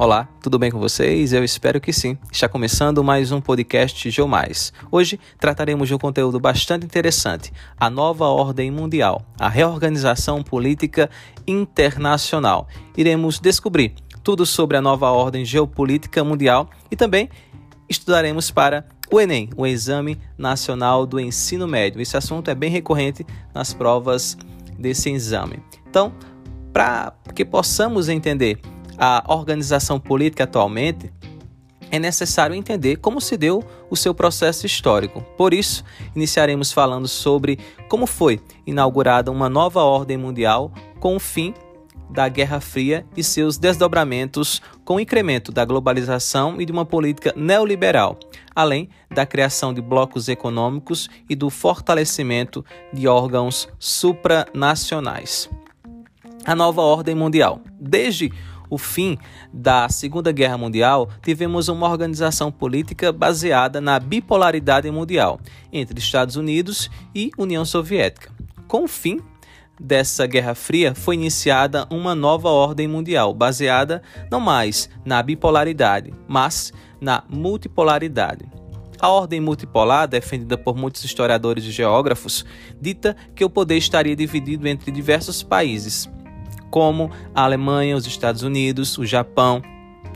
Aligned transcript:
Olá, 0.00 0.28
tudo 0.40 0.60
bem 0.60 0.70
com 0.70 0.78
vocês? 0.78 1.32
Eu 1.32 1.42
espero 1.42 1.80
que 1.80 1.92
sim. 1.92 2.16
Está 2.30 2.48
começando 2.48 3.02
mais 3.02 3.32
um 3.32 3.40
podcast 3.40 4.08
Geomais. 4.08 4.72
Hoje 4.92 5.18
trataremos 5.40 5.88
de 5.88 5.94
um 5.96 5.98
conteúdo 5.98 6.38
bastante 6.38 6.86
interessante: 6.86 7.52
a 7.76 7.90
nova 7.90 8.26
ordem 8.26 8.70
mundial, 8.70 9.26
a 9.40 9.48
reorganização 9.48 10.40
política 10.40 11.10
internacional. 11.44 12.68
Iremos 12.96 13.40
descobrir 13.40 13.96
tudo 14.22 14.46
sobre 14.46 14.76
a 14.76 14.80
nova 14.80 15.10
ordem 15.10 15.44
geopolítica 15.44 16.22
mundial 16.22 16.70
e 16.92 16.94
também 16.94 17.28
estudaremos 17.88 18.52
para 18.52 18.86
o 19.10 19.20
Enem, 19.20 19.50
o 19.56 19.66
Exame 19.66 20.16
Nacional 20.38 21.06
do 21.06 21.18
Ensino 21.18 21.66
Médio. 21.66 22.00
Esse 22.00 22.16
assunto 22.16 22.48
é 22.52 22.54
bem 22.54 22.70
recorrente 22.70 23.26
nas 23.52 23.74
provas 23.74 24.38
desse 24.78 25.10
exame. 25.10 25.58
Então, 25.90 26.12
para 26.72 27.12
que 27.34 27.44
possamos 27.44 28.08
entender 28.08 28.60
a 28.98 29.24
organização 29.28 30.00
política 30.00 30.44
atualmente, 30.44 31.12
é 31.90 31.98
necessário 31.98 32.54
entender 32.54 32.96
como 32.96 33.20
se 33.20 33.36
deu 33.36 33.64
o 33.88 33.96
seu 33.96 34.14
processo 34.14 34.66
histórico. 34.66 35.22
Por 35.36 35.54
isso, 35.54 35.84
iniciaremos 36.14 36.72
falando 36.72 37.08
sobre 37.08 37.58
como 37.88 38.06
foi 38.06 38.40
inaugurada 38.66 39.30
uma 39.30 39.48
nova 39.48 39.82
ordem 39.82 40.16
mundial 40.16 40.70
com 41.00 41.16
o 41.16 41.20
fim 41.20 41.54
da 42.10 42.28
Guerra 42.28 42.60
Fria 42.60 43.06
e 43.16 43.22
seus 43.22 43.58
desdobramentos 43.58 44.62
com 44.84 44.96
o 44.96 45.00
incremento 45.00 45.52
da 45.52 45.64
globalização 45.64 46.60
e 46.60 46.64
de 46.64 46.72
uma 46.72 46.84
política 46.86 47.34
neoliberal, 47.36 48.18
além 48.54 48.88
da 49.10 49.26
criação 49.26 49.74
de 49.74 49.82
blocos 49.82 50.28
econômicos 50.28 51.08
e 51.28 51.34
do 51.34 51.50
fortalecimento 51.50 52.64
de 52.92 53.06
órgãos 53.06 53.68
supranacionais. 53.78 55.50
A 56.44 56.54
nova 56.54 56.80
ordem 56.80 57.14
mundial. 57.14 57.60
Desde 57.78 58.32
o 58.70 58.78
fim 58.78 59.18
da 59.52 59.88
Segunda 59.88 60.32
Guerra 60.32 60.58
Mundial, 60.58 61.08
tivemos 61.22 61.68
uma 61.68 61.88
organização 61.88 62.50
política 62.50 63.12
baseada 63.12 63.80
na 63.80 63.98
bipolaridade 63.98 64.90
mundial 64.90 65.40
entre 65.72 65.98
Estados 65.98 66.36
Unidos 66.36 66.90
e 67.14 67.30
União 67.38 67.64
Soviética. 67.64 68.32
Com 68.66 68.84
o 68.84 68.88
fim 68.88 69.20
dessa 69.80 70.26
Guerra 70.26 70.54
Fria, 70.54 70.94
foi 70.94 71.14
iniciada 71.14 71.86
uma 71.90 72.14
nova 72.14 72.48
ordem 72.48 72.88
mundial, 72.88 73.32
baseada 73.32 74.02
não 74.30 74.40
mais 74.40 74.90
na 75.04 75.22
bipolaridade, 75.22 76.12
mas 76.26 76.72
na 77.00 77.22
multipolaridade. 77.28 78.44
A 79.00 79.08
ordem 79.08 79.40
multipolar, 79.40 80.08
defendida 80.08 80.58
por 80.58 80.76
muitos 80.76 81.04
historiadores 81.04 81.64
e 81.64 81.70
geógrafos, 81.70 82.44
dita 82.80 83.16
que 83.32 83.44
o 83.44 83.50
poder 83.50 83.76
estaria 83.76 84.16
dividido 84.16 84.66
entre 84.66 84.90
diversos 84.90 85.40
países, 85.40 86.10
como 86.70 87.10
a 87.34 87.42
Alemanha, 87.42 87.96
os 87.96 88.06
Estados 88.06 88.42
Unidos, 88.42 88.96
o 88.98 89.06
Japão, 89.06 89.62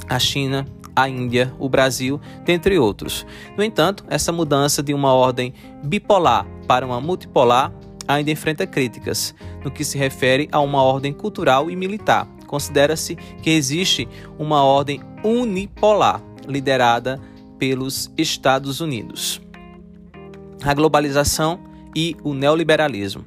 a 0.09 0.19
China, 0.19 0.67
a 0.95 1.09
Índia, 1.09 1.53
o 1.59 1.69
Brasil, 1.69 2.21
dentre 2.45 2.79
outros. 2.79 3.27
No 3.57 3.65
entanto, 3.65 4.05
essa 4.09 4.33
mudança 4.33 4.83
de 4.83 4.93
uma 4.93 5.13
ordem 5.13 5.55
bipolar 5.83 6.47
para 6.67 6.87
uma 6.87 7.01
multipolar 7.01 7.73
ainda 8.07 8.31
enfrenta 8.31 8.67
críticas 8.67 9.35
no 9.65 9.71
que 9.71 9.85
se 9.85 9.97
refere 9.97 10.49
a 10.53 10.61
uma 10.61 10.83
ordem 10.83 11.13
cultural 11.13 11.71
e 11.71 11.77
militar. 11.77 12.27
Considera-se 12.47 13.17
que 13.43 13.51
existe 13.51 14.09
uma 14.39 14.63
ordem 14.63 15.01
unipolar 15.25 16.23
liderada 16.47 17.19
pelos 17.59 18.13
Estados 18.19 18.81
Unidos. 18.81 19.41
A 20.63 20.75
globalização 20.75 21.61
e 21.95 22.17
o 22.23 22.35
neoliberalismo. 22.35 23.25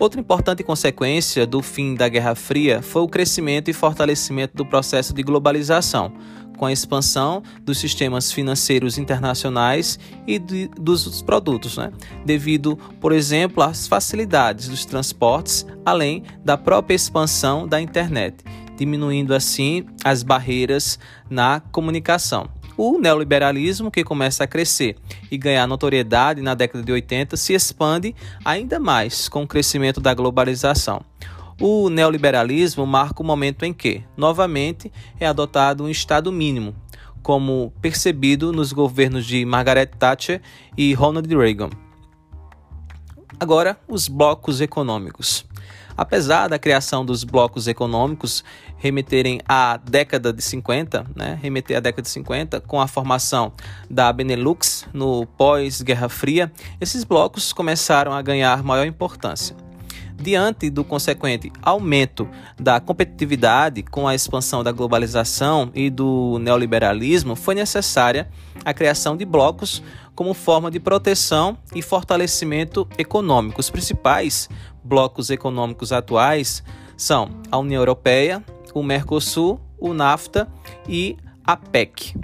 Outra 0.00 0.18
importante 0.18 0.62
consequência 0.62 1.46
do 1.46 1.60
fim 1.60 1.94
da 1.94 2.08
Guerra 2.08 2.34
Fria 2.34 2.80
foi 2.80 3.02
o 3.02 3.08
crescimento 3.08 3.68
e 3.68 3.74
fortalecimento 3.74 4.56
do 4.56 4.64
processo 4.64 5.12
de 5.12 5.22
globalização, 5.22 6.10
com 6.56 6.64
a 6.64 6.72
expansão 6.72 7.42
dos 7.62 7.76
sistemas 7.76 8.32
financeiros 8.32 8.96
internacionais 8.96 9.98
e 10.26 10.38
de, 10.38 10.68
dos 10.68 11.20
produtos, 11.20 11.76
né? 11.76 11.92
devido, 12.24 12.78
por 12.98 13.12
exemplo, 13.12 13.62
às 13.62 13.86
facilidades 13.86 14.68
dos 14.68 14.86
transportes, 14.86 15.66
além 15.84 16.22
da 16.42 16.56
própria 16.56 16.94
expansão 16.94 17.68
da 17.68 17.78
internet, 17.78 18.42
diminuindo 18.78 19.34
assim 19.34 19.84
as 20.02 20.22
barreiras 20.22 20.98
na 21.28 21.60
comunicação. 21.60 22.48
O 22.82 22.98
neoliberalismo, 22.98 23.90
que 23.90 24.02
começa 24.02 24.44
a 24.44 24.46
crescer 24.46 24.96
e 25.30 25.36
ganhar 25.36 25.66
notoriedade 25.66 26.40
na 26.40 26.54
década 26.54 26.82
de 26.82 26.90
80, 26.90 27.36
se 27.36 27.52
expande 27.52 28.16
ainda 28.42 28.80
mais 28.80 29.28
com 29.28 29.42
o 29.42 29.46
crescimento 29.46 30.00
da 30.00 30.14
globalização. 30.14 31.02
O 31.60 31.90
neoliberalismo 31.90 32.86
marca 32.86 33.22
o 33.22 33.26
momento 33.26 33.66
em 33.66 33.74
que, 33.74 34.02
novamente, 34.16 34.90
é 35.20 35.26
adotado 35.26 35.84
um 35.84 35.90
Estado 35.90 36.32
mínimo, 36.32 36.74
como 37.22 37.70
percebido 37.82 38.50
nos 38.50 38.72
governos 38.72 39.26
de 39.26 39.44
Margaret 39.44 39.90
Thatcher 39.98 40.40
e 40.74 40.94
Ronald 40.94 41.28
Reagan. 41.36 41.68
Agora, 43.38 43.78
os 43.86 44.08
blocos 44.08 44.58
econômicos. 44.62 45.44
Apesar 45.96 46.48
da 46.48 46.58
criação 46.58 47.04
dos 47.04 47.24
blocos 47.24 47.66
econômicos 47.66 48.44
remeterem 48.76 49.40
à 49.48 49.76
década 49.76 50.32
de 50.32 50.42
50, 50.42 51.06
né, 51.14 51.38
remeter 51.40 51.76
à 51.76 51.80
década 51.80 52.02
de 52.02 52.08
50, 52.08 52.60
com 52.60 52.80
a 52.80 52.86
formação 52.86 53.52
da 53.88 54.12
Benelux 54.12 54.86
no 54.92 55.26
pós-Guerra 55.26 56.08
Fria, 56.08 56.50
esses 56.80 57.04
blocos 57.04 57.52
começaram 57.52 58.12
a 58.12 58.22
ganhar 58.22 58.62
maior 58.62 58.86
importância. 58.86 59.69
Diante 60.20 60.68
do 60.68 60.84
consequente 60.84 61.50
aumento 61.62 62.28
da 62.58 62.78
competitividade 62.78 63.82
com 63.82 64.06
a 64.06 64.14
expansão 64.14 64.62
da 64.62 64.70
globalização 64.70 65.70
e 65.74 65.88
do 65.88 66.38
neoliberalismo, 66.38 67.34
foi 67.34 67.54
necessária 67.54 68.28
a 68.62 68.74
criação 68.74 69.16
de 69.16 69.24
blocos 69.24 69.82
como 70.14 70.34
forma 70.34 70.70
de 70.70 70.78
proteção 70.78 71.56
e 71.74 71.80
fortalecimento 71.80 72.86
econômico. 72.98 73.60
Os 73.60 73.70
principais 73.70 74.48
blocos 74.84 75.30
econômicos 75.30 75.90
atuais 75.90 76.62
são 76.96 77.30
a 77.50 77.56
União 77.56 77.80
Europeia, 77.80 78.44
o 78.74 78.82
Mercosul, 78.82 79.58
o 79.78 79.94
NAFTA 79.94 80.46
e 80.86 81.16
a 81.42 81.56
PEC. 81.56 82.14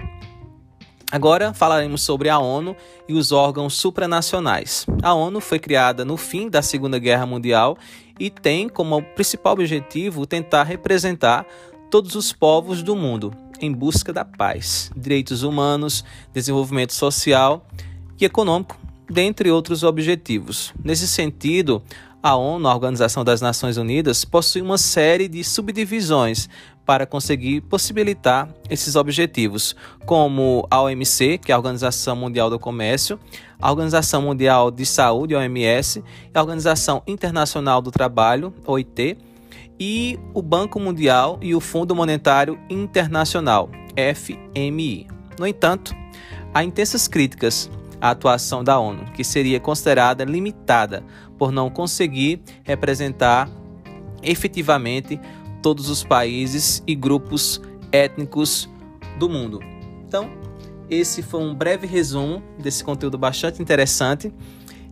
Agora 1.09 1.53
falaremos 1.53 2.01
sobre 2.01 2.27
a 2.27 2.37
ONU 2.37 2.75
e 3.07 3.13
os 3.13 3.31
órgãos 3.31 3.75
supranacionais. 3.75 4.85
A 5.01 5.13
ONU 5.13 5.39
foi 5.39 5.57
criada 5.57 6.03
no 6.03 6.17
fim 6.17 6.49
da 6.49 6.61
Segunda 6.61 6.99
Guerra 6.99 7.25
Mundial 7.25 7.77
e 8.19 8.29
tem 8.29 8.67
como 8.67 9.01
principal 9.01 9.53
objetivo 9.53 10.25
tentar 10.25 10.63
representar 10.63 11.45
todos 11.89 12.13
os 12.15 12.33
povos 12.33 12.83
do 12.83 12.93
mundo 12.93 13.33
em 13.61 13.71
busca 13.71 14.11
da 14.11 14.25
paz, 14.25 14.91
direitos 14.95 15.43
humanos, 15.43 16.03
desenvolvimento 16.33 16.93
social 16.93 17.65
e 18.19 18.25
econômico, 18.25 18.77
dentre 19.09 19.49
outros 19.49 19.83
objetivos. 19.83 20.73
Nesse 20.83 21.07
sentido, 21.07 21.81
a 22.21 22.35
ONU, 22.35 22.67
a 22.67 22.73
Organização 22.73 23.23
das 23.23 23.41
Nações 23.41 23.77
Unidas, 23.77 24.25
possui 24.25 24.61
uma 24.61 24.77
série 24.77 25.27
de 25.27 25.43
subdivisões 25.43 26.49
para 26.85 27.05
conseguir 27.05 27.61
possibilitar 27.61 28.49
esses 28.69 28.95
objetivos, 28.95 29.75
como 30.05 30.65
a 30.71 30.81
OMC, 30.81 31.37
que 31.37 31.51
é 31.51 31.55
a 31.55 31.57
Organização 31.57 32.15
Mundial 32.15 32.49
do 32.49 32.57
Comércio, 32.57 33.19
a 33.59 33.69
Organização 33.69 34.21
Mundial 34.21 34.71
de 34.71 34.85
Saúde, 34.85 35.35
OMS, 35.35 36.01
a 36.33 36.41
Organização 36.41 37.03
Internacional 37.05 37.81
do 37.81 37.91
Trabalho, 37.91 38.53
OIT, 38.65 39.17
e 39.79 40.19
o 40.33 40.41
Banco 40.41 40.79
Mundial 40.79 41.37
e 41.41 41.53
o 41.53 41.59
Fundo 41.59 41.95
Monetário 41.95 42.57
Internacional, 42.69 43.69
FMI. 44.15 45.07
No 45.37 45.45
entanto, 45.45 45.95
há 46.53 46.63
intensas 46.63 47.07
críticas 47.07 47.69
à 48.01 48.11
atuação 48.11 48.63
da 48.63 48.79
ONU, 48.79 49.05
que 49.13 49.23
seria 49.23 49.59
considerada 49.59 50.23
limitada 50.23 51.03
por 51.37 51.51
não 51.51 51.69
conseguir 51.69 52.41
representar 52.63 53.49
efetivamente 54.21 55.19
todos 55.61 55.89
os 55.89 56.03
países 56.03 56.83
e 56.85 56.95
grupos 56.95 57.61
étnicos 57.91 58.69
do 59.17 59.29
mundo. 59.29 59.59
Então, 60.07 60.29
esse 60.89 61.21
foi 61.21 61.41
um 61.41 61.53
breve 61.53 61.85
resumo 61.85 62.41
desse 62.57 62.83
conteúdo 62.83 63.17
bastante 63.17 63.61
interessante 63.61 64.33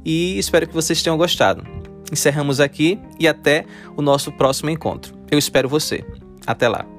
e 0.03 0.38
espero 0.38 0.68
que 0.68 0.74
vocês 0.74 1.01
tenham 1.01 1.18
gostado. 1.18 1.63
Encerramos 2.12 2.59
aqui 2.59 3.00
e 3.19 3.27
até 3.27 3.65
o 3.95 4.01
nosso 4.01 4.31
próximo 4.31 4.69
encontro. 4.69 5.15
Eu 5.31 5.39
espero 5.39 5.68
você. 5.68 6.06
Até 6.45 6.68
lá. 6.68 6.94